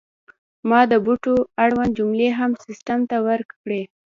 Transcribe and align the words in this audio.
ما 0.69 0.81
د 0.91 0.93
بوټو 1.05 1.35
اړوند 1.63 1.91
جملې 1.97 2.29
هم 2.39 2.51
سیستم 2.65 2.99
ته 3.09 3.17
ورکړې. 3.27 3.81